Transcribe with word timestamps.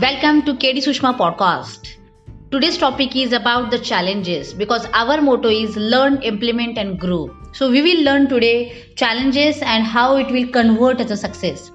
Welcome 0.00 0.40
to 0.40 0.52
K 0.52 0.72
D 0.72 0.80
Sushma 0.80 1.10
podcast 1.12 1.86
today's 2.52 2.80
topic 2.80 3.16
is 3.16 3.34
about 3.34 3.70
the 3.70 3.76
challenges 3.76 4.54
because 4.54 4.86
our 4.94 5.20
motto 5.20 5.50
is 5.50 5.78
learn 5.78 6.18
implement 6.24 6.78
and 6.78 6.98
grow 6.98 7.18
so 7.58 7.68
we 7.68 7.80
will 7.80 8.02
learn 8.04 8.26
today 8.26 8.52
challenges 8.98 9.62
and 9.62 9.84
how 9.86 10.18
it 10.18 10.30
will 10.30 10.46
convert 10.46 11.00
as 11.00 11.12
a 11.12 11.14
success 11.14 11.70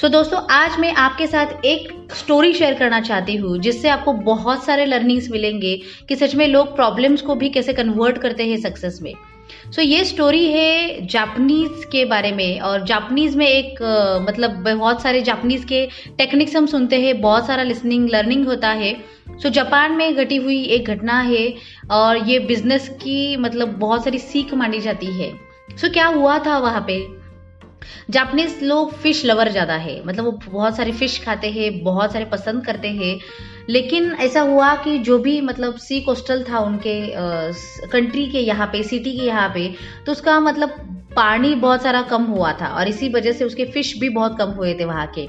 so 0.00 0.08
दोस्तों, 0.08 0.40
आज 0.50 0.78
मैं 0.78 0.92
आपके 0.94 1.26
साथ 1.26 1.64
एक 1.64 2.08
story 2.14 2.52
share 2.52 2.74
करना 2.74 3.00
चाहती 3.00 3.36
हूँ, 3.36 3.58
जिससे 3.58 3.88
आपको 3.88 4.12
बहुत 4.12 4.64
सारे 4.64 4.84
लर्निंग्स 4.84 5.30
मिलेंगे 5.30 5.80
कि 6.08 6.16
सच 6.16 6.34
में 6.34 6.48
लोग 6.48 6.76
प्रॉब्लम्स 6.76 7.22
को 7.22 7.34
भी 7.34 7.48
कैसे 7.48 7.72
कन्वर्ट 7.72 8.18
करते 8.18 8.46
हैं 8.46 8.56
सक्सेस 8.56 8.98
में। 9.02 9.14
सो 9.48 9.82
so, 9.82 9.88
ये 9.88 10.04
स्टोरी 10.04 10.44
है 10.52 11.06
जापनीज 11.06 11.84
के 11.84 12.04
बारे 12.04 12.32
में 12.32 12.60
और 12.60 12.84
जापनीज 12.84 13.36
में 13.36 13.46
एक 13.46 13.82
मतलब 14.28 14.50
बहुत 14.50 15.02
सारे 15.02 15.22
जापनीज 15.22 15.64
के 15.64 15.88
टेक्निक्स 16.18 16.56
हम 16.56 16.66
सुनते 16.66 17.00
हैं 17.00 17.20
बहुत 17.20 17.46
सारा 17.46 17.62
लिसनिंग 17.62 18.08
लर्निंग 18.10 18.46
होता 18.46 18.68
है। 18.68 18.94
सो 18.94 19.48
so, 19.48 19.54
जापान 19.54 19.92
में 19.92 20.14
घटी 20.14 20.36
हुई 20.36 20.64
एक 20.64 20.86
घटना 20.86 21.20
है 21.20 21.54
और 21.90 22.28
ये 22.28 22.38
बिज़नेस 22.38 22.88
की 22.88 23.36
मतलब 23.36 23.68
बहुत 23.68 24.04
सारी 24.04 24.18
सीख 24.18 24.54
मानी 24.54 24.80
जाती 24.80 25.06
है। 25.06 25.32
सो 25.70 25.86
so, 25.86 25.92
क्या 25.92 26.06
हुआ 26.06 26.38
था 26.38 26.58
वहाँ 26.58 26.84
पे? 26.86 27.17
जापानीज 28.10 28.62
लोग 28.62 28.92
फ़िश 28.94 29.24
लवर 29.26 29.48
ज़्यादा 29.48 29.74
है। 29.76 30.02
मतलब 30.06 30.24
वो 30.24 30.32
बहुत 30.46 30.76
सारे 30.76 30.92
फ़िश 30.92 31.22
खाते 31.24 31.50
हैं 31.50 31.82
बहुत 31.84 32.12
सारे 32.12 32.24
पसंद 32.26 32.64
करते 32.66 32.88
हैं। 32.90 33.18
लेकिन 33.70 34.10
ऐसा 34.20 34.40
हुआ 34.42 34.74
कि 34.84 34.98
जो 35.00 35.18
भी 35.18 35.40
मतलब 35.40 35.76
सी 35.78 36.00
कोस्टल 36.00 36.44
था 36.44 36.58
उनके 36.58 37.00
कंट्री 37.88 38.26
के 38.26 38.40
यहाँ 38.40 38.66
पे 38.66 38.82
सिटी 38.82 39.16
के 39.16 39.24
यहाँ 39.24 39.48
पे 39.48 39.68
तो 40.06 40.12
उसका 40.12 40.38
मतलब 40.40 40.70
पानी 41.16 41.54
बहुत 41.56 41.82
सारा 41.82 42.02
कम 42.02 42.22
हुआ 42.24 42.52
था 42.52 42.68
और 42.68 42.88
इसी 42.88 43.08
वजह 43.08 43.32
से 43.32 43.44
उसके 43.44 43.64
फ़िश 43.64 43.98
भी 43.98 44.08
बहुत 44.10 44.38
कम 44.38 44.50
हुए 44.52 44.72
थे 44.74 44.84
वहाँ 44.84 45.06
के। 45.18 45.26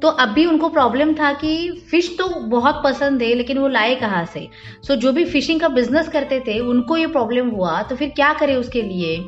तो 0.00 0.08
अभी 0.20 0.44
उनको 0.46 0.68
प्रॉब्लम 0.68 1.12
था 1.14 1.32
कि 1.32 1.50
फ़िश 1.90 2.08
तो 2.18 2.28
बहुत 2.48 2.80
पसंद 2.84 3.22
है 3.22 3.34
लेकिन 3.34 3.58
वो 3.58 3.68
लाए 3.68 3.94
कहाँ 3.94 4.24
से? 4.24 4.48
सो 4.82 4.94
so, 4.94 5.00
जो 5.00 5.12
भी 5.12 5.24
फिशिंग 5.24 5.60
का 5.60 5.68
बिज़नेस 5.68 6.08
करते 6.08 6.40
थे 6.40 6.58
उनको 6.60 6.96
ये 6.96 7.06
प्रॉब्लम 7.08 7.48
हुआ 7.50 7.82
तो 7.82 7.96
फिर 7.96 8.08
क्या 8.10 8.32
करे 8.32 8.54
उसके 8.56 8.82
लिए? 8.82 9.18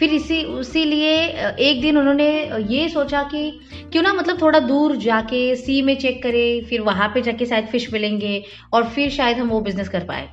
फिर 0.00 0.12
इसी, 0.14 0.42
उसी 0.42 0.84
लिए 0.84 1.12
एक 1.60 1.80
दिन 1.80 1.98
उन्होंने 1.98 2.28
ये 2.68 2.88
सोचा 2.88 3.22
कि 3.22 3.50
क्यों 3.92 4.02
ना 4.02 4.12
मतलब 4.12 4.40
थोड़ा 4.42 4.58
दूर 4.58 4.96
जाके, 4.96 5.56
सी 5.56 5.82
में 5.82 5.96
चेक 5.98 6.22
करें, 6.22 6.64
फिर 6.64 6.80
वहाँ 6.80 7.08
पे 7.08 7.22
जाके 7.22 7.46
शायद 7.46 7.66
फ़िश 7.66 7.92
मिलेंगे 7.92 8.42
और 8.72 8.88
फिर 8.88 9.10
शायद 9.10 9.38
हम 9.38 9.48
वो 9.48 9.60
बिज़नेस 9.60 9.88
कर 9.88 10.04
पाए। 10.04 10.28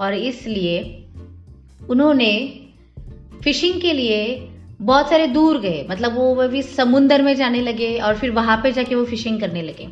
और 0.00 0.14
इसलिए 0.14 1.06
उन्होंने 1.90 2.30
फिशिंग 3.44 3.80
के 3.80 3.92
लिए 3.92 4.24
बहुत 4.82 5.10
सारे 5.10 5.26
दूर 5.26 5.58
गए 5.60 5.86
मतलब 5.90 6.14
वो 6.14 6.48
भी 6.48 6.62
समुंदर 6.62 7.22
में 7.22 7.34
जाने 7.36 7.60
लगे 7.60 7.98
और 7.98 8.16
फिर 8.16 8.30
वहाँ 8.30 8.56
पे 8.56 8.72
जाके 8.72 8.94
वो 8.94 9.04
फिशिंग 9.04 9.40
करने 9.40 9.62
लगे। 9.62 9.88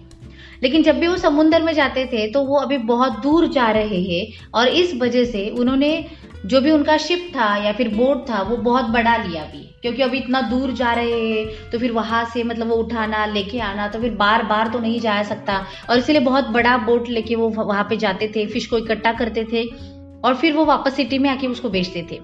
लेकिन 0.63 0.83
जब 0.83 0.99
भी 0.99 1.09
वो 1.09 1.17
समुंदर 1.19 1.63
में 1.63 1.73
जाते 1.75 2.05
थे 2.07 2.27
तो 2.33 2.43
वो 2.45 2.57
अभी 2.59 2.79
बहुत 2.87 3.21
दूर 3.23 3.47
जा 3.49 3.71
रहे 3.71 4.01
हैं 4.03 4.51
और 4.55 4.69
इस 4.69 4.95
वजह 4.95 5.25
से 5.25 5.49
उन्होंने 5.51 6.05
जो 6.47 6.61
भी 6.61 6.71
उनका 6.71 6.97
शिप 6.99 7.31
था 7.37 7.57
या 7.57 7.73
फिर 7.73 7.89
बोट 7.89 8.29
था, 8.31 8.41
वो 8.43 8.57
बहुत 8.57 8.85
बड़ा 8.87 9.17
लिया 9.17 9.43
भी। 9.45 9.63
क्योंकि 9.83 10.03
अभी 10.03 10.19
इतना 10.19 10.41
दूर 10.41 10.73
जा 10.73 10.93
रहे 10.93 11.21
हैं 11.23 11.71
तो 11.71 11.79
फिर 11.79 11.93
वहाँ 11.93 12.25
से 12.35 12.43
मतलब 12.45 12.69
वो 12.69 12.77
उठाना, 12.77 13.25
लेके 13.27 13.59
आना 13.61 13.89
तो 13.89 14.01
फिर 14.01 14.11
बार 14.15 14.43
बार 14.45 14.69
तो 14.69 14.79
नहीं 14.79 15.01
जा 15.01 15.23
सकता। 15.23 15.65
और 15.91 15.99
इसलिए 15.99 16.21
बहुत 16.21 16.49
बड़ा 16.51 16.77
बोट 16.79 17.09
लेके 17.09 17.35
वो 17.35 17.49
वहाँ 17.51 17.85
पे 17.85 17.97
जाते 17.97 18.33
थे 18.37 18.47
फ़िश 18.47 18.67
को 18.67 18.79
इकट्ठा 18.79 19.13
करते 19.13 19.45
थे 19.53 19.65
और 20.25 20.35
फिर 20.35 20.53
वो 20.53 20.65
वापस 20.65 20.95
सिटी 20.97 21.19
में 21.19 21.31
आके 21.31 21.47
उसको 21.47 21.69
बेचते 21.69 22.07
थे। 22.13 22.21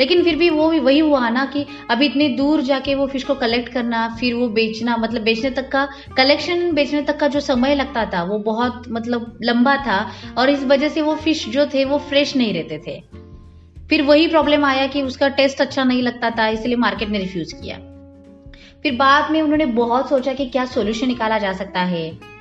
लेकिन 0.00 0.24
फिर 0.24 0.36
भी 0.36 0.50
वो 0.50 0.68
भी 0.70 0.78
वही 0.78 0.98
हुआ 0.98 1.28
ना 1.28 1.44
कि 1.44 1.66
अभी 1.90 2.06
इतने 2.06 2.28
दूर 2.28 2.62
जाके 2.62 2.94
वो 2.94 3.06
फ़िश 3.06 3.24
को 3.24 3.34
कलेक्ट 3.34 3.68
करना 3.68 4.16
फिर 4.20 4.34
वो 4.34 4.48
बेचना 4.48 4.96
मतलब 4.96 5.22
बेचने 5.22 5.50
तक 5.50 5.68
का 5.68 5.88
कलेक्शन 6.16 6.72
बेचने 6.72 7.02
तक 7.02 7.18
का 7.18 7.28
जो 7.28 7.40
समय 7.40 7.74
लगता 7.74 8.04
था 8.04 8.22
वो 8.22 8.38
बहुत 8.38 8.82
मतलब 8.90 9.38
लंबा 9.42 9.76
था 9.76 10.12
और 10.38 10.50
इस 10.50 10.64
वजह 10.64 10.88
से 10.88 11.02
वो 11.02 11.14
फ़िश 11.14 11.48
जो 11.48 11.66
थे 11.66 11.84
वो 11.84 11.98
फ्रेश 11.98 12.36
नहीं 12.36 12.54
रहते 12.54 12.78
थे। 12.86 13.02
फिर 13.88 14.02
वही 14.02 14.28
प्रॉब्लम 14.28 14.64
आया 14.64 14.86
कि 14.86 15.02
उसका 15.02 15.28
टेस्ट 15.28 15.60
अच्छा 15.60 15.84
नहीं 15.84 16.02
लगता 16.02 16.30
था 16.30 16.48
इसलिए 16.48 16.76
मार्केट 16.76 17.08
ने 17.08 17.18
रिफ्यूज 17.18 17.52
किया। 17.52 17.76
फिर 18.82 18.96
बाद 18.96 19.30
में 19.30 19.42
उन्होंने 19.42 19.66
बहुत 19.66 20.08
सोचा 20.08 20.32
कि 20.32 20.46
क्या 20.46 20.64
सोल्यूशन 20.64 21.06
निकाला 21.06 21.38
जा 21.38 21.52
सकता 21.52 21.80
है। 21.80 22.34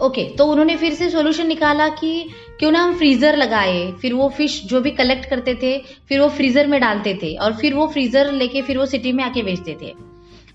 ओके 0.00 0.24
okay, 0.24 0.38
तो 0.38 0.46
उन्होंने 0.46 0.76
फिर 0.76 0.94
से 0.94 1.10
सोल्यूशन 1.10 1.46
निकाला 1.46 1.88
कि 1.88 2.28
क्यों 2.60 2.70
ना 2.70 2.82
हम 2.82 2.94
फ्रीजर 2.94 3.36
लगाए, 3.36 3.90
फिर 3.92 4.14
वो 4.14 4.28
फ़िश 4.28 4.60
जो 4.64 4.80
भी 4.80 4.90
कलेक्ट 4.90 5.28
करते 5.30 5.54
थे, 5.54 5.78
फिर 6.08 6.20
वो 6.20 6.28
फ्रीजर 6.28 6.66
में 6.66 6.80
डालते 6.80 7.14
थे 7.22 7.34
और 7.34 7.52
फिर 7.52 7.74
वो 7.74 7.86
फ्रीजर 7.86 8.32
लेके 8.32 8.62
फिर 8.62 8.78
वो 8.78 8.86
सिटी 8.86 9.12
में 9.12 9.22
आके 9.24 9.42
बेचते 9.42 9.76
थे। 9.82 9.92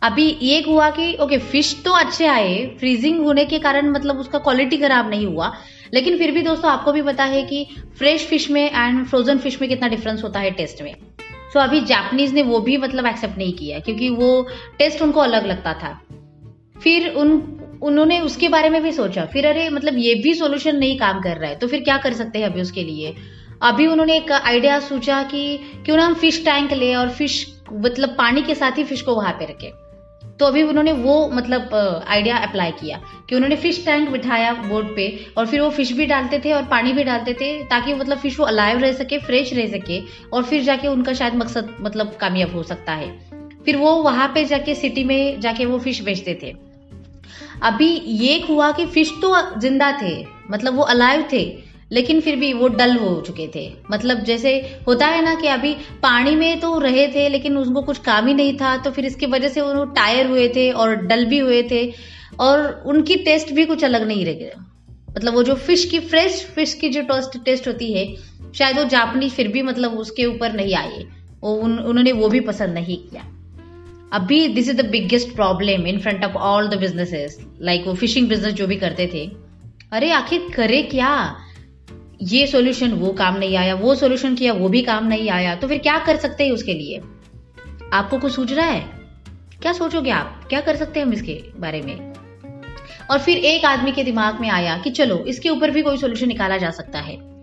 अभी 0.02 0.26
ये 0.42 0.62
हुआ 0.68 0.90
कि 0.90 1.14
ओके 1.22 1.38
फ़िश 1.38 1.76
तो 1.86 1.92
अच्छे 1.92 2.26
आए 2.28 2.66
फ्रीजिंग 2.80 3.20
होने 3.20 3.46
के 3.46 3.60
कारण 3.60 3.90
मतलब 3.92 4.20
उसका 4.20 4.40
क्वालिटी 4.40 4.78
खराब 4.78 5.10
नहीं 5.10 5.26
हुआ, 5.26 5.52
लेकिन 5.94 6.18
फिर 6.18 6.32
भी 6.32 6.42
दोस्तों 6.42 6.72
आपको 6.72 6.92
भी 6.92 7.02
पता 7.02 7.24
है 7.24 7.44
कि 7.44 7.66
फ्रेश 7.98 8.28
फ़िश 8.28 8.50
में 8.52 8.64
एंड 8.64 9.06
फ्रोजन 9.06 9.38
फ़िश 9.38 9.60
में 9.62 9.70
कितना 9.70 9.88
डिफरेंस 9.88 10.24
होता 10.24 10.40
है 10.40 10.52
टेस्ट 10.52 10.82
में। 10.82 10.94
सो 11.54 11.60
अभी 11.60 11.82
जापानीज 11.84 12.34
ने 12.34 12.44
वो 12.44 12.60
भी 12.60 12.78
मतलब 12.78 13.06
एक्सेप्ट 13.06 13.38
नहीं 13.38 13.54
किया, 13.54 13.80
क्योंकि 13.80 14.10
वो 14.10 14.48
टेस्ट 14.80 15.02
उनको 15.02 15.20
अलग 15.20 15.46
लगता 15.46 15.74
था। 15.74 16.00
फिर 16.84 17.10
उन 17.10 17.38
उन्होंने 17.82 18.20
उसके 18.20 18.50
बारे 18.50 18.70
में 18.70 18.82
भी 18.84 18.92
सोचा। 18.92 19.26
फिर 19.26 19.48
अरे 19.48 19.70
मतलब 19.70 19.98
ये 19.98 20.14
भी 20.16 20.34
सोल्यूशन 20.34 20.76
नहीं 20.76 20.98
काम 20.98 21.22
कर 21.22 21.38
रहा 21.38 21.50
है 21.50 21.56
तो 21.56 21.68
फिर 21.68 21.84
क्या 21.84 21.98
कर 21.98 22.14
सकते 22.14 22.40
हैं 22.40 22.46
अभी 22.46 22.62
उसके 22.62 22.84
लिए? 22.84 23.16
अभी 23.64 23.88
उन्होंने 23.88 24.18
एक 24.18 24.32
आइडिया 24.32 24.80
सोचा 24.80 25.24
कि 25.24 25.58
क्यों 25.86 25.98
ना 25.98 26.06
हम 26.06 26.14
फ़िश 26.14 26.44
टैंक 26.46 26.74
ले 26.74 26.94
और 26.96 27.10
फ़िश 27.10 27.46
मतलब 27.74 28.10
पानी 28.10 28.42
के 28.42 28.56
साथ 28.56 28.78
ही 28.78 28.84
फ़िश 28.84 29.02
को 29.02 29.16
वहाँ 29.16 29.34
पे 29.34 29.46
रखे। 29.46 29.72
तो 30.40 30.46
अभी 30.46 30.64
उन्होंने 30.64 30.92
वो 30.92 31.30
मतलब 31.30 31.74
आइडिया 32.08 32.38
अप्लाई 32.38 32.72
किया 32.72 33.00
कि 33.30 33.36
उन्होंने 33.36 33.56
फ़िश 33.56 33.86
टैंक 33.86 34.10
बिठाया 34.10 34.54
बोर्ड 34.54 34.88
पे 34.88 35.26
और 35.38 35.46
फिर 35.48 35.62
वो 35.62 35.70
फ़िश 35.70 35.92
भी 35.92 36.06
डालते 36.06 36.40
थे 36.40 36.52
और 36.54 36.64
पानी 36.64 36.94
भी 36.94 37.04
डालते 37.04 37.34
थे 37.34 37.64
ताकि 37.64 37.94
मतलब 37.94 38.18
फ़िश 38.18 38.40
वो 38.40 38.46
अलाइव 38.46 38.80
रह 38.80 38.92
सके 38.92 39.18
फ्रेश 39.18 39.54
रह 39.54 39.68
सके 39.68 40.02
और 40.34 40.44
फिर 40.44 40.64
जाके 40.64 40.88
उनका 40.88 41.14
शायद 41.14 41.36
मकसद 41.36 41.76
मतलब 41.82 42.18
कामयाब 42.22 42.56
हो 42.56 42.64
सकता 42.64 42.94
है। 42.94 43.10
फिर 43.66 43.78
वो 43.78 43.96
वहाँ 43.96 44.28
पे 44.28 44.46
जाके 44.46 44.76
सिटी 44.76 45.04
में 45.04 45.40
जाके 45.40 45.66
वो 45.66 45.80
फ़िश 45.80 46.02
बेचते 46.02 46.40
थे। 46.44 46.54
अभी 47.64 47.88
ये 48.18 48.40
हुआ 48.50 48.72
कि 48.72 48.86
फ़िश 48.86 49.12
तो 49.22 49.36
ज़िंदा 49.60 49.92
थे 50.02 50.16
मतलब 50.52 50.76
वो 50.76 50.84
अलाइव 50.86 51.28
थे 51.34 51.44
लेकिन 51.92 52.20
फिर 52.22 52.36
भी 52.36 52.52
वो 52.54 52.68
डल 52.70 52.96
हो 52.98 53.22
चुके 53.22 53.48
थे। 53.56 53.70
मतलब 53.92 54.24
जैसे 54.24 54.54
होता 54.88 55.08
है 55.08 55.24
ना 55.24 55.34
कि 55.36 55.48
अभी 55.48 55.74
पानी 56.04 56.36
में 56.36 56.60
तो 56.60 56.78
रहे 56.80 57.08
थे 57.08 57.28
लेकिन 57.30 57.58
उनको 57.58 57.82
कुछ 57.82 57.98
काम 57.98 58.28
ही 58.28 58.34
नहीं 58.34 58.58
था 58.58 58.76
तो 58.78 58.92
फिर 58.92 59.06
इसकी 59.06 59.26
वजह 59.26 59.50
से 59.50 59.62
वो 59.62 59.84
टायर 59.86 60.28
हुए 60.28 60.48
थे 60.56 60.70
और 60.72 60.96
डल 60.96 61.26
भी 61.26 61.40
हुए 61.40 61.62
थे 61.72 61.84
और 62.40 62.84
उनकी 62.86 63.16
टेस्ट 63.16 63.52
भी 63.54 63.66
कुछ 63.66 63.84
अलग 63.84 64.08
नहीं 64.08 64.26
रह 64.26 64.34
गया। 64.34 64.64
मतलब 65.10 65.34
वो 65.34 65.44
जो 65.44 65.56
फ़िश 65.58 65.86
की 65.86 66.00
फ्रेश 66.00 66.44
फ़िश 66.56 66.74
की 66.74 66.90
जो 66.90 67.02
टेस्ट 67.04 67.38
टेस्ट 67.46 67.68
होती 67.68 67.94
है 67.94 68.06
शायद 68.56 68.78
वो 68.78 68.84
जापनी 68.84 69.30
फिर 69.30 69.48
भी 69.48 69.62
मतलब 69.62 69.98
उसके 70.00 70.26
ऊपर 70.26 70.54
नहीं 70.54 70.76
आए 70.76 71.04
वो 71.44 71.54
उन, 71.54 71.80
उन्होंने 71.80 72.12
वो 72.12 72.30
भी 72.30 72.40
पसंद 72.40 72.74
नहीं 72.74 72.98
किया। 73.00 73.26
अभी 74.16 74.48
this 74.48 74.70
is 74.70 74.82
the 74.82 74.86
biggest 74.86 75.36
problem 75.36 75.88
in 75.88 76.00
front 76.00 76.26
of 76.26 76.34
all 76.34 76.68
the 76.68 76.78
businesses 76.78 77.48
like 77.62 77.88
वो 77.88 77.94
फिशिंग 77.94 78.30
बिज़नेस 78.30 78.54
जो 78.54 78.68
भी 78.68 78.76
करते 78.76 79.08
थे। 79.08 79.32
अरे, 79.92 80.12
आखिर 80.12 80.48
करे 80.56 80.84
क्या? 80.84 81.36
ये 82.22 82.48
सॉल्यूशन 82.48 82.92
वो 82.92 83.14
काम 83.14 83.38
नहीं 83.38 83.58
आया, 83.58 83.76
वो 83.76 83.96
सॉल्यूशन 83.96 84.36
किया, 84.36 84.54
वो 84.54 84.70
भी 84.70 84.82
काम 84.82 85.08
नहीं 85.08 85.30
आया 85.30 85.56
तो 85.56 85.68
फिर 85.68 85.78
क्या 85.78 85.98
कर 85.98 86.16
सकते 86.16 86.46
हैं 86.46 86.52
उसके 86.52 86.74
लिए? 86.74 87.02
आपको 87.94 88.18
कुछ 88.18 88.32
सूझ 88.32 88.54
रहा 88.54 88.66
है? 88.66 88.86
क्या 89.62 89.74
सोचोगे 89.74 90.12
आप? 90.12 90.46
क्या 90.50 90.62
कर 90.62 90.76
सकते 90.76 91.00
हैं 91.00 91.08
हम 91.08 91.14
इसके 91.14 91.44
बारे 91.60 91.82
में? 91.82 92.14
और 93.12 93.20
फिर 93.20 93.38
एक 93.38 93.66
आदमी 93.66 93.92
के 93.92 94.04
दिमाग 94.04 94.42
में 94.42 94.50
आया 94.50 94.78
कि 94.78 94.90
चलो, 94.90 95.18
इसके 95.18 95.50
ऊपर 95.50 95.72
भी 95.72 95.82
कोई 95.82 95.98
सोल्यूशन 95.98 96.28
निकाला 96.28 96.58
जा 96.58 96.70
सकता 96.70 97.00
है। 97.00 97.35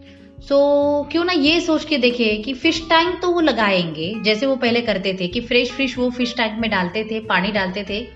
सो 0.43 0.57
so, 1.05 1.13
क्यों 1.13 1.25
ना 1.25 1.33
ये 1.33 1.61
सोच 1.61 1.85
के 1.85 1.99
देखे 1.99 2.37
कि 2.37 2.55
फ़िश 2.55 2.81
टैंक 2.89 3.23
तो 3.23 3.29
वो 3.29 3.41
लगाएँगे 3.41 4.15
जैसे 4.23 4.47
वो 4.47 4.57
पहले 4.57 4.81
करते 4.81 5.17
थे 5.21 5.29
कि 5.29 5.41
फ्रेश 5.41 5.73
फ़िश 5.73 5.99
वो 5.99 6.11
फ़िश 6.11 6.35
टैंक 6.37 6.61
में 6.61 6.71
डालते 6.71 7.05
थे 7.05 7.21
पानी 7.21 7.49
डालते 7.49 7.85
थे। 7.85 8.09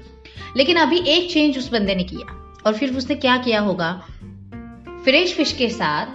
लेकिन 0.56 0.76
अभी 0.76 0.98
एक 0.98 1.30
चेंज 1.32 1.58
उस 1.58 1.72
बंदे 1.72 1.94
ने 1.94 2.04
किया 2.04 2.58
और 2.66 2.74
फिर 2.74 2.96
उसने 2.96 3.16
क्या 3.16 3.36
किया 3.36 3.60
होगा? 3.60 3.92
फ्रेश 5.04 5.34
फ़िश 5.34 5.52
के 5.52 5.68
साथ 5.68 6.06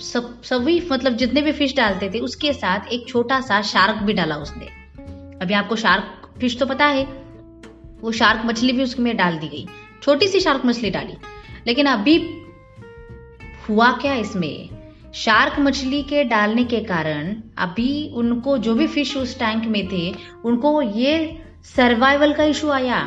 सब 0.00 0.42
सभी 0.42 0.88
मतलब 0.92 1.12
जितने 1.12 1.42
भी 1.42 1.52
फ़िश 1.52 1.76
डालते 1.76 2.10
थे 2.14 2.18
उसके 2.18 2.52
साथ 2.52 2.80
एक 2.92 3.08
छोटा 3.08 3.40
सा 3.40 3.62
शार्क 3.62 4.02
भी 4.02 4.12
डाला 4.12 4.36
उसने। 4.36 4.66
अभी 5.42 5.54
आपको 5.54 5.76
शार्क 5.76 6.34
फ़िश 6.40 6.58
तो 6.58 6.66
पता 6.66 6.86
है 6.86 7.04
वो 8.00 8.12
शार्क 8.12 8.42
मछली 8.44 8.72
भी 8.72 8.82
उसमें 8.82 9.16
डाल 9.16 9.38
दी 9.38 9.48
गई। 9.48 9.66
छोटी 10.02 10.28
सी 10.28 10.40
शार्क 10.40 10.62
मछली 10.64 10.90
डाली। 10.90 11.14
लेकिन 11.66 11.86
अभी 11.86 12.44
हुआ 13.68 13.92
क्या 13.92 14.14
इसमें? 14.14 14.81
शार्क 15.14 15.58
मछली 15.60 16.02
के 16.02 16.22
डालने 16.24 16.62
के 16.64 16.78
कारण 16.80 17.34
अभी 17.58 18.08
उनको 18.16 18.56
जो 18.58 18.74
भी 18.74 18.86
फ़िश 18.86 19.16
उस 19.16 19.38
टैंक 19.38 19.64
में 19.64 19.86
थे, 19.88 20.12
उनको 20.44 20.80
ये 20.82 21.42
सर्वाइवल 21.66 22.32
का 22.32 22.44
इशू 22.44 22.68
आया। 22.70 23.00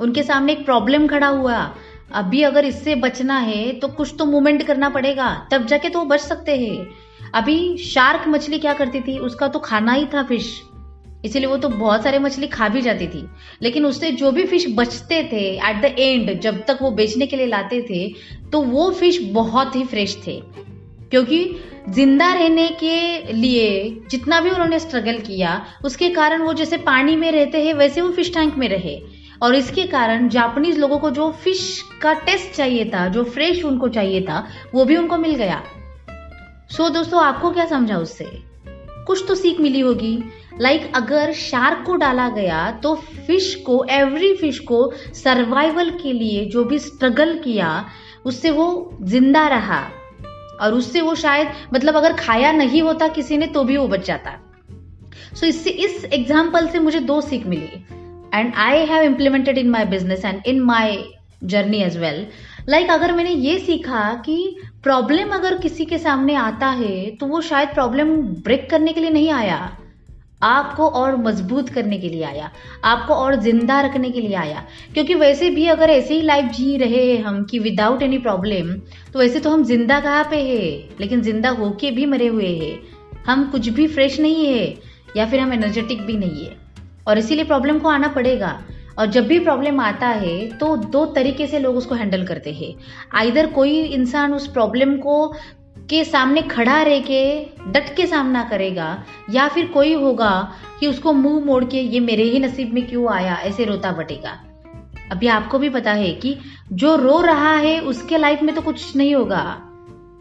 उनके 0.00 0.22
सामने 0.22 0.52
एक 0.52 0.64
प्रॉब्लम 0.64 1.06
खड़ा 1.06 1.26
हुआ। 1.28 1.56
अभी 2.12 2.42
अगर 2.42 2.64
इससे 2.64 2.94
बचना 2.96 3.38
है 3.38 3.72
तो 3.72 3.88
कुछ 3.88 4.14
तो 4.18 4.24
मूवमेंट 4.24 4.62
करना 4.62 4.88
पड़ेगा, 4.88 5.48
तब 5.52 5.66
जाके 5.66 5.88
तो 5.88 5.98
वो 5.98 6.04
बच 6.04 6.20
सकते 6.20 6.56
हैं। 6.56 6.86
अभी 7.34 7.76
शार्क 7.78 8.28
मछली 8.28 8.58
क्या 8.58 8.74
करती 8.74 9.00
थी, 9.00 9.18
उसका 9.18 9.48
तो 9.48 9.58
खाना 9.58 9.92
ही 9.92 10.06
था 10.14 10.22
फ़िश 10.22 10.60
इसीलिए 11.24 11.48
वो 11.48 11.56
तो 11.56 11.68
बहुत 11.68 12.02
सारे 12.02 12.18
मछली 12.18 12.46
खा 12.46 12.68
भी 12.68 12.80
जाती 12.82 13.06
थी। 13.06 13.26
लेकिन 13.62 13.86
उससे 13.86 14.10
जो 14.12 14.30
भी 14.32 14.44
फ़िश 14.44 14.66
बचते 14.70 15.22
थे 15.32 15.44
एट 15.60 15.82
द 15.82 15.94
एंड 15.98 16.38
जब 16.40 16.64
तक 16.66 16.78
वो 16.82 16.90
बेचने 16.92 17.26
के 17.26 17.36
लिए 17.36 17.46
लाते 17.46 17.82
थे 17.90 18.08
तो 18.52 18.62
वो 18.62 18.90
फ़िश 18.90 19.20
बहुत 19.32 19.76
ही 19.76 19.84
फ्रेश 19.84 20.16
थे। 20.26 20.40
क्योंकि 21.10 21.44
ज़िंदा 21.88 22.32
रहने 22.34 22.68
के 22.80 23.32
लिए 23.32 23.68
जितना 24.10 24.40
भी 24.40 24.50
उन्होंने 24.50 24.78
स्ट्रगल 24.78 25.18
किया 25.18 25.60
उसके 25.84 26.08
कारण 26.10 26.42
वो 26.42 26.52
जैसे 26.54 26.76
पानी 26.76 27.16
में 27.16 27.30
रहते 27.32 27.64
हैं 27.64 27.74
वैसे 27.74 28.00
वो 28.00 28.10
फ़िश 28.10 28.32
टैंक 28.34 28.54
में 28.54 28.68
रहे। 28.68 29.00
और 29.42 29.54
इसके 29.54 29.86
कारण 29.86 30.28
जापानीज 30.28 30.78
लोगों 30.78 30.98
को 30.98 31.10
जो 31.10 31.30
फ़िश 31.44 31.60
का 32.02 32.12
टेस्ट 32.12 32.52
चाहिए 32.52 32.84
था 32.84 33.06
जो 33.08 33.24
फ्रेश 33.24 33.64
उनको 33.64 33.88
चाहिए 33.88 34.20
था 34.22 34.46
वो 34.74 34.84
भी 34.84 34.96
उनको 34.96 35.16
मिल 35.16 35.34
गया। 35.34 35.62
सो 36.70 36.84
so, 36.84 36.94
दोस्तों 36.94 37.22
आपको 37.22 37.50
क्या 37.50 37.66
समझा 37.66 37.96
उससे? 37.96 38.24
कुछ 39.06 39.24
तो 39.28 39.34
सीख 39.34 39.60
मिली 39.60 39.80
होगी। 39.80 40.18
लाइक 40.60 40.80
like, 40.80 40.96
अगर 40.96 41.32
शार्क 41.32 41.84
को 41.86 41.96
डाला 41.96 42.28
गया 42.28 42.70
तो 42.70 42.94
फ़िश 43.26 43.54
को 43.66 43.84
एवरी 43.90 44.34
फ़िश 44.34 44.58
को 44.58 44.90
सर्वाइवल 45.14 45.90
के 45.90 46.12
लिए 46.12 46.44
जो 46.44 46.64
भी 46.64 46.78
स्ट्रगल 46.78 47.38
किया 47.38 47.84
उससे 48.24 48.50
वो 48.50 48.98
ज़िंदा 49.02 49.46
रहा। 49.48 49.80
और 50.60 50.74
उससे 50.74 51.00
वो 51.00 51.14
शायद 51.14 51.48
मतलब 51.74 51.96
अगर 51.96 52.12
खाया 52.16 52.52
नहीं 52.52 52.82
होता 52.82 53.08
किसी 53.10 53.36
ने 53.36 53.46
तो 53.46 53.64
भी 53.64 53.76
वो 53.76 53.86
बच 53.88 54.06
जाता। 54.06 54.38
सो 55.34 55.36
so, 55.36 55.44
इससे 55.44 55.70
इस 55.70 56.04
एग्ज़ाम्पल 56.04 56.68
से 56.68 56.78
मुझे 56.78 57.00
दो 57.00 57.20
सीख 57.20 57.46
मिली। 57.46 57.84
And 58.34 58.52
I 58.56 58.84
have 58.86 59.02
implemented 59.02 59.58
in 59.58 59.70
my 59.70 59.84
business 59.86 60.24
and 60.24 60.40
in 60.46 60.60
my 60.60 61.04
journey 61.44 61.82
as 61.82 61.96
well 61.96 62.26
like 62.68 62.90
अगर 62.90 63.12
मैंने 63.12 63.30
ये 63.30 63.58
सीखा 63.58 64.02
कि 64.26 64.56
प्रॉब्लम 64.82 65.34
अगर 65.34 65.58
किसी 65.58 65.84
के 65.84 65.98
सामने 65.98 66.34
आता 66.34 66.66
है 66.78 67.10
तो 67.10 67.26
वो 67.26 67.40
शायद 67.40 67.68
प्रॉब्लम 67.68 68.16
ब्रेक 68.44 68.68
करने 68.70 68.92
के 68.92 69.00
लिए 69.00 69.10
नहीं 69.10 69.30
आया। 69.32 69.58
आपको 70.42 70.86
और 70.88 71.16
मज़बूत 71.16 71.68
करने 71.68 71.98
के 71.98 72.08
लिए 72.08 72.22
आया, 72.24 72.50
आपको 72.84 73.14
और 73.14 73.34
ज़िंदा 73.36 73.80
रखने 73.80 74.10
के 74.10 74.20
लिए 74.20 74.34
आया। 74.36 74.64
क्योंकि 74.94 75.14
वैसे 75.14 75.50
भी 75.50 75.66
अगर 75.68 75.90
ऐसे 75.90 76.14
ही 76.14 76.20
लाइफ 76.22 76.50
जी 76.52 76.76
रहे 76.76 77.04
हैं 77.06 77.22
हम 77.24 77.42
कि 77.44 77.58
विदाउट 77.58 78.02
एनी 78.02 78.18
प्रॉब्लम 78.18 78.72
तो 79.12 79.18
वैसे 79.18 79.40
तो 79.40 79.50
हम 79.50 79.64
ज़िंदा 79.64 80.00
कहाँ 80.00 80.24
पे 80.30 80.42
है? 80.42 80.70
लेकिन 81.00 81.22
ज़िंदा 81.22 81.50
होके 81.50 81.90
भी 81.90 82.06
मरे 82.06 82.26
हुए 82.26 82.54
हैं। 82.56 82.78
हम 83.26 83.44
कुछ 83.50 83.68
भी 83.68 83.86
फ्रेश 83.88 84.20
नहीं 84.20 84.46
है, 84.46 84.74
या 85.16 85.26
फिर 85.26 85.40
हम 85.40 85.52
एनर्जेटिक 85.52 86.02
भी 86.02 86.16
नहीं 86.16 86.44
है। 86.44 86.56
और 87.06 87.18
इसीलिए 87.18 87.44
प्रॉब्लम 87.44 87.78
को 87.78 87.88
आना 87.88 88.08
पड़ेगा। 88.08 88.58
और 88.98 89.06
जब 89.06 89.26
भी 89.26 89.38
प्रॉब्लम 89.38 89.80
आता 89.80 90.06
है 90.08 90.58
तो 90.58 90.76
दो 90.76 91.04
तरीके 91.06 91.46
से 91.46 91.58
लोग 91.58 91.76
उसको 91.76 91.94
हैंडल 91.94 92.24
करते 92.26 92.52
हैं। 92.52 92.74
आइधर 93.14 93.46
कोई 93.46 93.78
इंसान 93.80 94.32
उस 94.34 94.46
प्रॉब्लम 94.46 94.96
को 94.96 95.34
के 95.90 96.04
सामने 96.04 96.42
खड़ा 96.42 96.80
रह 96.82 96.98
के 97.00 97.22
डट 97.68 97.94
के 97.96 98.06
सामना 98.06 98.42
करेगा 98.44 99.04
या 99.30 99.48
फिर 99.48 99.66
कोई 99.66 99.92
होगा 99.94 100.32
कि 100.80 100.86
उसको 100.86 101.12
मुँह 101.12 101.44
मोड़ 101.44 101.64
के 101.64 101.80
ये 101.80 102.00
मेरे 102.00 102.22
ही 102.22 102.38
नसीब 102.38 102.72
में 102.74 102.86
क्यों 102.86 103.12
आया 103.12 103.36
ऐसे 103.36 103.64
रोता 103.64 103.92
बटेगा। 103.92 104.38
अभी 105.12 105.26
आपको 105.26 105.58
भी 105.58 105.68
पता 105.68 105.92
है 105.92 106.12
कि 106.12 106.36
जो 106.72 106.96
रो 106.96 107.20
रहा 107.20 107.54
है 107.54 107.78
उसके 107.80 108.18
लाइफ 108.18 108.42
में 108.42 108.54
तो 108.54 108.60
कुछ 108.60 108.96
नहीं 108.96 109.14
होगा। 109.14 109.62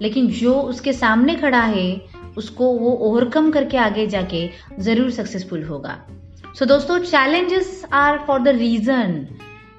लेकिन 0.01 0.27
जो 0.27 0.53
उसके 0.53 0.93
सामने 0.93 1.35
खड़ा 1.35 1.61
है 1.61 2.01
उसको 2.37 2.65
वो 2.65 2.91
ओवरकम 3.01 3.51
करके 3.51 3.77
आगे 3.77 4.07
जाके 4.07 4.49
ज़रूर 4.79 5.11
सक्सेसफुल 5.11 5.63
होगा। 5.63 5.97
सो 6.55 6.65
so, 6.65 6.71
दोस्तों 6.71 6.99
challenges 6.99 7.85
are 7.93 8.17
for 8.27 8.39
the 8.39 8.47
reason 8.47 9.27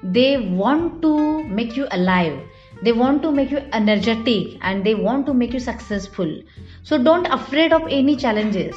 they 0.05 0.35
want 0.37 1.01
to 1.01 1.17
make 1.55 1.77
you 1.77 1.85
alive 1.85 2.48
they 2.83 2.91
want 2.93 3.21
to 3.21 3.31
make 3.31 3.51
you 3.51 3.61
energetic 3.73 4.57
and 4.61 4.83
they 4.83 4.95
want 4.95 5.25
to 5.25 5.33
make 5.33 5.53
you 5.53 5.59
successful 5.59 6.31
so 6.83 7.01
don't 7.09 7.27
afraid 7.27 7.73
of 7.73 7.87
any 7.89 8.15
challenges 8.15 8.75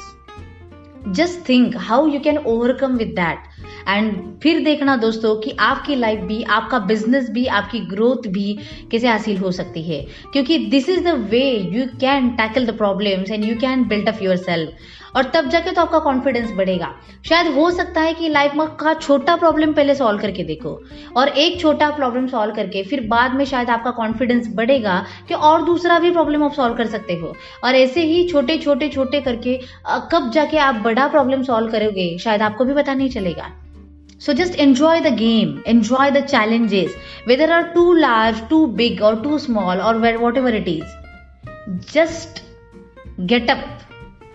just 1.11 1.39
think 1.41 1.75
how 1.75 2.05
you 2.05 2.19
can 2.19 2.37
overcome 2.45 2.97
with 2.97 3.15
that 3.15 3.49
and 3.87 4.13
फिर 4.43 4.63
देखना 4.63 4.95
दोस्तों 4.97 5.35
कि 5.41 5.55
आपकी 5.59 5.95
life 5.95 6.19
भी 6.25 6.41
आपका 6.57 6.79
business 6.91 7.29
भी 7.29 7.45
आपकी 7.59 7.79
growth 7.87 8.27
भी 8.33 8.53
कैसे 8.91 9.07
हासिल 9.07 9.37
हो 9.37 9.51
सकती 9.51 9.81
है 9.83 9.99
क्योंकि 10.33 10.57
this 10.69 10.89
is 10.89 11.03
the 11.03 11.13
way 11.31 11.43
you 11.73 11.85
can 12.01 12.29
tackle 12.35 12.65
the 12.65 12.77
problems 12.77 13.31
and 13.31 13.45
you 13.45 13.55
can 13.61 13.83
build 13.87 14.09
up 14.09 14.21
yourself 14.35 15.02
और 15.15 15.23
तब 15.33 15.49
जाके 15.49 15.71
तो 15.71 15.81
आपका 15.81 15.99
कॉन्फिडेंस 15.99 16.51
बढ़ेगा। 16.57 16.93
शायद 17.29 17.47
हो 17.55 17.69
सकता 17.71 18.01
है 18.01 18.13
कि 18.13 18.29
लाइफ 18.29 18.55
में 18.55 18.67
का 18.75 18.93
छोटा 18.93 19.35
प्रॉब्लम 19.35 19.73
पहले 19.73 19.95
सॉल्व 19.95 20.19
करके 20.21 20.43
देखो 20.43 20.77
और 21.17 21.27
एक 21.27 21.59
छोटा 21.61 21.89
प्रॉब्लम 21.89 22.27
सॉल्व 22.27 22.55
करके 22.55 22.83
फिर 22.83 23.01
बाद 23.07 23.33
में 23.35 23.45
शायद 23.45 23.69
आपका 23.69 23.91
कॉन्फिडेंस 23.91 24.47
बढ़ेगा 24.55 25.03
कि 25.27 25.33
और 25.33 25.65
दूसरा 25.65 25.99
भी 25.99 26.11
प्रॉब्लम 26.11 26.43
आप 26.43 26.53
सॉल्व 26.53 26.75
कर 26.75 26.87
सकते 26.87 27.17
हो। 27.17 27.33
और 27.63 27.75
ऐसे 27.75 28.03
ही 28.03 28.27
छोटे 28.29 28.57
छोटे 28.57 28.89
छोटे 28.89 29.21
करके 29.21 29.59
कब 30.11 30.31
जाके 30.33 30.57
आप 30.59 30.81
बड़ा 30.83 31.07
प्रॉब्लम 31.07 31.43
सॉल्व 31.43 31.71
करोगे 31.71 32.17
शायद 32.17 32.41
आपको 32.41 32.65
भी 32.65 32.73
पता 32.73 32.93
नहीं 32.93 33.09
चलेगा। 33.09 33.51
So 34.21 34.33
just 34.33 34.53
enjoy 34.63 34.91
the 35.05 35.11
game, 35.11 35.49
enjoy 35.69 36.05
the 36.17 36.21
challenges, 36.33 36.93
whether 37.29 37.47
are 37.55 37.65
too 37.73 37.87
large, 37.97 38.37
too 38.51 38.61
big, 38.77 39.01
or 39.01 39.11
too 39.23 39.39
small, 39.45 39.81
or 39.87 39.93
whatever 40.21 40.53
it 40.59 40.69
is. 40.73 40.93
Just 41.91 42.39
get 43.31 43.51
up. 43.55 43.82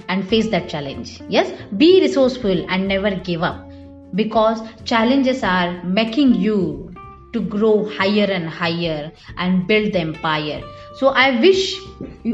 and 0.10 0.28
face 0.28 0.50
that 0.50 0.70
challenge. 0.70 1.22
Yes, 1.30 1.52
be 1.78 2.02
resourceful 2.02 2.66
and 2.70 2.88
never 2.88 3.16
give 3.16 3.44
up 3.44 3.70
because 4.14 4.62
challenges 4.86 5.44
are 5.44 5.84
making 5.84 6.36
you 6.36 6.94
to 7.34 7.40
grow 7.42 7.86
higher 7.90 8.26
and 8.32 8.48
higher 8.48 9.12
and 9.38 9.66
build 9.68 9.94
the 9.94 10.00
empire. 10.00 10.62
So 10.98 11.08
I 11.08 11.40
wish 11.40 11.76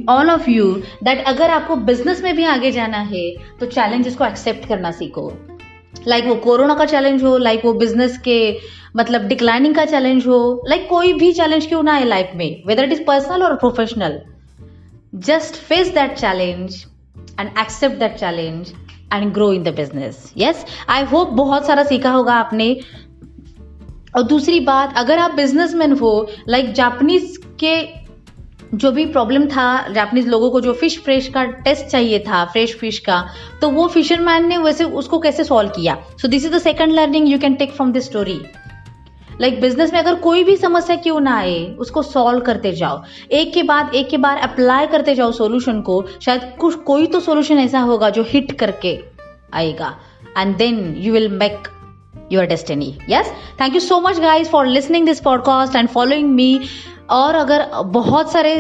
all 0.07 0.30
of 0.30 0.48
you 0.48 0.83
that 1.01 1.24
अगर 1.27 1.50
आपको 1.50 1.75
business 1.92 2.21
में 2.24 2.36
भी 2.36 2.44
आगे 2.56 2.71
जाना 2.71 2.98
है 3.13 3.24
तो 3.60 3.66
challenges 3.66 4.16
को 4.16 4.25
accept 4.25 4.68
करना 4.68 4.92
सीखो 5.00 5.31
लाइक 6.07 6.24
like 6.24 6.36
वो 6.36 6.36
कोरोना 6.44 6.75
का 6.75 6.86
चैलेंज 6.86 7.24
हो 7.24 7.38
लाइक 7.38 7.60
like 7.60 7.66
वो 7.66 7.80
बिजनेस 7.80 8.18
के 8.27 8.39
मतलब 8.98 9.27
डिक्लाइनिंग 9.27 9.75
का 9.75 9.86
चैलेंज 9.86 10.27
हो 10.27 10.39
लाइक 10.68 10.80
like 10.80 10.89
कोई 10.89 11.13
भी 11.13 11.31
चैलेंज 11.33 11.66
क्यों 11.68 11.81
ना 11.83 11.94
है 11.94 12.06
लाइफ 12.06 12.31
में 12.36 12.63
वेदर 12.68 12.83
इट 12.83 12.92
इज 12.92 13.06
पर्सनल 13.06 13.44
और 13.44 13.56
professional 13.56 14.19
just 15.30 15.56
face 15.69 15.94
that 15.94 16.18
challenge 16.18 16.86
And 17.40 17.50
accept 17.58 17.96
that 17.96 18.16
challenge 18.16 18.72
and 19.12 19.32
grow 19.32 19.52
in 19.52 19.62
the 19.62 19.69
business 19.69 20.32
yes 20.36 20.64
I 20.88 21.04
hope 21.04 21.28
बहुत 21.28 21.66
सारा 21.66 21.82
सीखा 21.84 22.10
होगा 22.10 22.34
आपने। 22.34 22.76
और 24.16 24.22
दूसरी 24.22 24.60
बात, 24.60 24.94
अगर 24.96 25.19
आप 25.19 25.31
बिजनेसमैन 25.31 25.92
हो 25.92 26.28
लाइक 26.48 26.64
like 26.64 26.76
जापानीज 26.76 27.36
के 27.64 28.04
जो 28.76 28.90
भी 28.92 29.04
प्रॉब्लम 29.06 29.46
था 29.46 29.92
जापानीज 29.92 30.28
लोगों 30.28 30.50
को 30.50 30.60
जो 30.60 30.72
फ़िश 30.72 30.98
फ्रेश 30.98 31.28
का 31.28 31.44
टेस्ट 31.44 31.86
चाहिए 31.86 32.19
था 32.19 32.44
फ्रेश 32.44 32.76
फ़िश 32.76 32.98
का 32.98 33.26
तो 33.60 33.70
वो 33.70 33.86
फिशरमैन 33.88 34.46
ने 34.46 34.58
वैसे 34.58 34.84
उसको 34.84 35.19
कैसे 35.19 35.44
सॉल्व 35.44 35.70
किया? 35.70 35.96
So 36.22 36.28
this 36.28 36.44
is 36.44 36.54
the 36.54 36.58
second 36.58 36.92
learning 36.92 37.28
you 37.28 37.38
can 37.38 37.54
take 37.54 37.72
from 37.72 37.92
this 37.92 38.05
story 38.05 38.41
like 39.41 39.60
business 39.60 39.93
में 39.93 39.98
अगर 40.00 40.14
कोई 40.20 40.44
भी 40.44 40.56
समस्या 40.56 40.96
क्यों 40.96 41.20
ना 41.20 41.36
आए, 41.36 41.64
उसको 41.79 42.03
सॉल्व 42.03 42.41
करते 42.41 42.72
जाओ। 42.72 43.03
एक 43.32 43.53
के 43.55 43.62
बाद 43.62 43.94
एक 43.94 44.08
के 44.08 44.17
बाद 44.17 44.38
अप्लाई 44.43 44.86
करते 44.86 45.14
जाओ 45.14 45.32
सॉल्यूशन 45.32 45.81
को, 45.81 46.05
शायद 46.22 46.53
कुछ, 46.60 46.74
कोई 46.76 47.06
तो 47.06 47.20
सॉल्यूशन 47.20 47.58
ऐसा 47.58 47.81
होगा 47.81 48.10
जो 48.10 48.24
हिट 48.29 48.53
करके 48.58 48.98
आएगा। 49.55 49.94
And 50.38 50.56
then 50.56 50.94
you 50.98 51.12
will 51.12 51.29
make 51.32 51.69
your 52.32 52.44
destiny 52.46 52.94
yes 53.10 53.32
thank 53.60 53.74
you 53.74 53.81
so 53.81 54.00
much 54.00 54.19
guys 54.20 54.48
for 54.48 54.67
listening 54.67 55.06
this 55.06 55.20
podcast 55.20 55.76
and 55.76 55.88
following 55.88 56.31
me 56.31 56.60
और 57.10 57.34
अगर 57.34 57.67
बहुत 57.84 58.32
सारे 58.32 58.55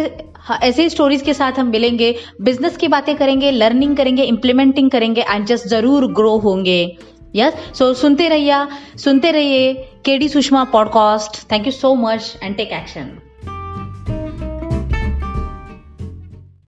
ऐसे 0.62 0.88
स्टोरीज 0.90 1.22
के 1.22 1.34
साथ 1.34 1.58
हम 1.58 1.66
मिलेंगे 1.66 2.14
बिज़नेस 2.40 2.76
की 2.76 2.88
बातें 2.88 3.14
करेंगे 3.16 3.50
लर्निंग 3.50 3.96
करेंगे 3.96 4.22
इंप्लीमेंटिंग 4.22 4.90
करेंगे 4.90 5.20
एंड 5.20 5.46
जस्ट 5.46 5.66
ज़रूर 5.68 6.06
ग्रो 6.12 6.36
होंगे। 6.38 6.96
यस 7.36 7.54
सो 7.74 7.92
सुनते 7.94 8.28
रहिए 8.28 8.64
सुनते 8.98 9.30
रहिए। 9.30 9.72
K D 10.04 10.28
Sushma 10.28 10.62
podcast 10.64 11.36
thank 11.52 11.66
you 11.66 11.72
so 11.72 11.94
much 11.94 12.36
and 12.42 12.56
take 12.56 12.72
action 12.72 13.06